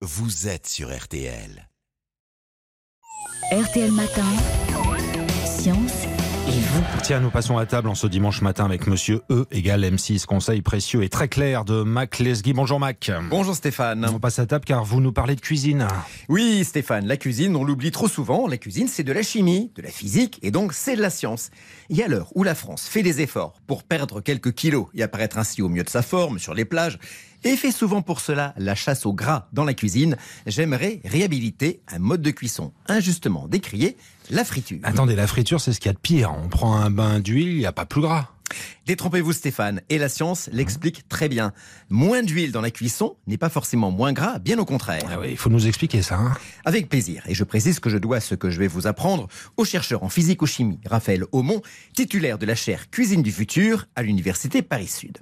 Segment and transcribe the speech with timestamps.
[0.00, 1.68] vous êtes sur RTL.
[3.50, 4.22] RTL Matin,
[5.44, 6.04] Science
[6.46, 6.84] et vous.
[7.02, 10.62] Tiens, nous passons à table en ce dimanche matin avec Monsieur E égale M6, conseil
[10.62, 12.52] précieux et très clair de Mac Lesguy.
[12.52, 13.10] Bonjour Mac.
[13.28, 14.08] Bonjour Stéphane.
[14.08, 15.88] On passe à table car vous nous parlez de cuisine.
[16.28, 18.46] Oui Stéphane, la cuisine, on l'oublie trop souvent.
[18.46, 21.50] La cuisine, c'est de la chimie, de la physique et donc c'est de la science.
[21.90, 25.38] Et à l'heure où la France fait des efforts pour perdre quelques kilos et apparaître
[25.38, 27.00] ainsi au mieux de sa forme sur les plages,
[27.44, 30.16] et fait souvent pour cela la chasse au gras dans la cuisine,
[30.46, 33.96] j'aimerais réhabiliter un mode de cuisson injustement décrié,
[34.30, 34.78] la friture.
[34.82, 36.32] Attendez, la friture, c'est ce qu'il y a de pire.
[36.32, 38.28] On prend un bain d'huile, il n'y a pas plus gras.
[38.86, 41.52] Détrompez-vous Stéphane, et la science l'explique très bien.
[41.90, 45.02] Moins d'huile dans la cuisson n'est pas forcément moins gras, bien au contraire.
[45.10, 46.16] Ah oui, il faut nous expliquer ça.
[46.16, 46.32] hein.
[46.64, 49.64] Avec plaisir, et je précise que je dois ce que je vais vous apprendre au
[49.64, 51.60] chercheur en physique ou chimie, Raphaël Aumont,
[51.94, 55.18] titulaire de la chaire Cuisine du futur à l'Université Paris-Sud.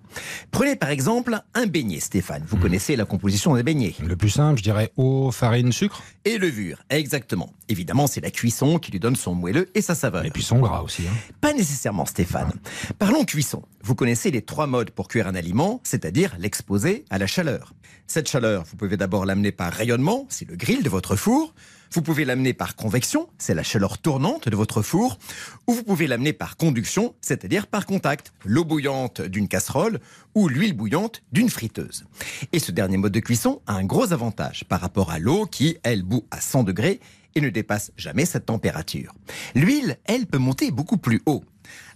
[0.50, 2.44] Prenez par exemple un beignet, Stéphane.
[2.46, 3.94] Vous connaissez la composition des beignets.
[4.04, 6.02] Le plus simple, je dirais eau, farine, sucre.
[6.24, 7.52] Et levure, exactement.
[7.68, 10.24] Évidemment, c'est la cuisson qui lui donne son moelleux et sa saveur.
[10.24, 11.02] Et puis son gras aussi.
[11.08, 11.14] hein.
[11.40, 12.52] Pas nécessairement, Stéphane.
[12.98, 13.62] Parlons cuisson.
[13.82, 17.72] Vous connaissez les trois modes pour cuire un aliment, c'est-à-dire l'exposer à la chaleur.
[18.06, 21.54] Cette chaleur, vous pouvez d'abord l'amener par rayonnement, c'est le grill de votre four.
[21.92, 25.18] Vous pouvez l'amener par convection, c'est la chaleur tournante de votre four.
[25.66, 30.00] Ou vous pouvez l'amener par conduction, c'est-à-dire par contact, l'eau bouillante d'une casserole
[30.34, 32.04] ou l'huile bouillante d'une friteuse.
[32.52, 35.78] Et ce dernier mode de cuisson a un gros avantage par rapport à l'eau qui,
[35.84, 37.00] elle, bout à 100 degrés
[37.36, 39.14] et ne dépasse jamais cette température.
[39.54, 41.44] L'huile, elle, peut monter beaucoup plus haut.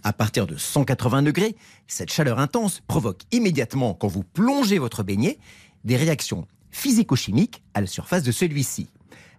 [0.03, 1.55] À partir de 180 degrés,
[1.87, 5.37] cette chaleur intense provoque immédiatement, quand vous plongez votre beignet,
[5.83, 8.87] des réactions physico-chimiques à la surface de celui-ci.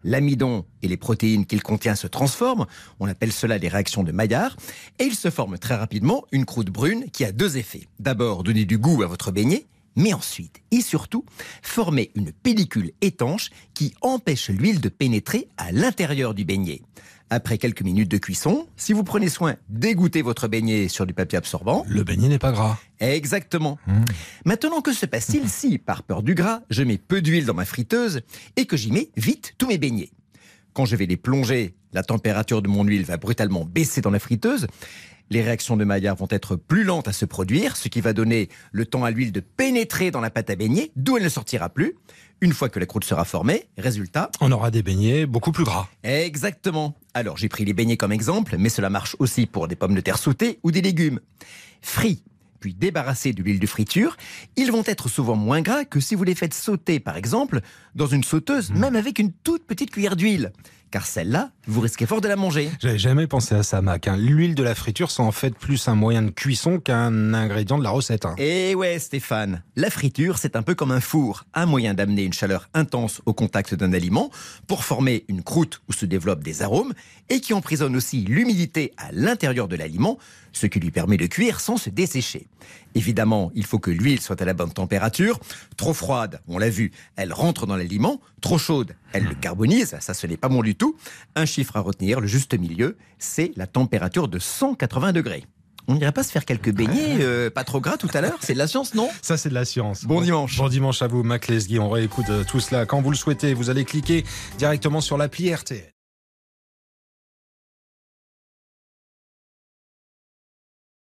[0.04, 2.66] L'amidon et les protéines qu'il contient se transforment,
[2.98, 4.56] on appelle cela les réactions de Maillard,
[4.98, 7.86] et il se forme très rapidement une croûte brune qui a deux effets.
[8.00, 11.24] D'abord, donner du goût à votre beignet, mais ensuite et surtout
[11.62, 16.82] former une pellicule étanche qui empêche l'huile de pénétrer à l'intérieur du beignet.
[17.34, 21.38] Après quelques minutes de cuisson, si vous prenez soin d'égoutter votre beignet sur du papier
[21.38, 22.76] absorbant, Le beignet n'est pas gras.
[23.00, 23.78] exactement.
[23.86, 23.92] Mmh.
[24.44, 27.64] Maintenant, que se passe-t-il si, par peur du gras, je mets peu d'huile dans ma
[27.64, 28.20] friteuse
[28.56, 30.10] et que j'y mets vite tous mes beignets
[30.72, 34.18] Quand je vais les plonger, la température de mon huile va brutalement baisser dans la
[34.18, 34.66] friteuse.
[35.30, 38.48] Les réactions de Maillard vont être plus lentes à se produire, ce qui va donner
[38.70, 41.68] le temps à l'huile de pénétrer dans la pâte à beignets, d'où elle ne sortira
[41.68, 41.94] plus.
[42.40, 45.88] Une fois que la croûte sera formée, résultat, On aura des beignets beaucoup plus gras.
[46.02, 46.94] Exactement.
[47.14, 50.00] Alors j'ai pris les beignets comme exemple, mais cela marche aussi pour des pommes de
[50.00, 51.20] terre sautées ou des légumes.
[51.82, 52.22] Frits,
[52.62, 54.16] puis débarrassés de l'huile de friture,
[54.56, 57.60] ils vont être souvent moins gras que si vous les faites sauter, par exemple,
[57.94, 60.52] dans une sauteuse, même avec une toute petite cuillère d'huile.
[60.92, 62.70] Car celle-là, vous risquez fort de la manger.
[62.78, 64.08] J'avais jamais pensé à ça, Mac.
[64.08, 64.16] hein.
[64.18, 67.82] L'huile de la friture, c'est en fait plus un moyen de cuisson qu'un ingrédient de
[67.82, 68.26] la recette.
[68.26, 68.34] hein.
[68.36, 72.34] Et ouais, Stéphane, la friture, c'est un peu comme un four, un moyen d'amener une
[72.34, 74.30] chaleur intense au contact d'un aliment
[74.66, 76.92] pour former une croûte où se développent des arômes
[77.30, 80.18] et qui emprisonne aussi l'humidité à l'intérieur de l'aliment,
[80.52, 82.46] ce qui lui permet de cuire sans se dessécher.
[82.94, 85.40] Évidemment, il faut que l'huile soit à la bonne température.
[85.78, 88.20] Trop froide, on l'a vu, elle rentre dans l'aliment.
[88.42, 89.96] Trop chaude, elle le carbonise.
[90.00, 90.81] Ça, ce n'est pas bon du tout.
[91.34, 95.44] Un chiffre à retenir, le juste milieu, c'est la température de 180 degrés.
[95.88, 98.52] On n'irait pas se faire quelques beignets, euh, pas trop gras tout à l'heure C'est
[98.52, 99.08] de la science, non?
[99.20, 100.04] Ça, c'est de la science.
[100.04, 100.56] Bon dimanche.
[100.56, 101.78] Bon dimanche à vous, Mac Lesguy.
[101.80, 103.52] On réécoute euh, tout cela quand vous le souhaitez.
[103.52, 104.24] Vous allez cliquer
[104.58, 105.92] directement sur l'appli RTL.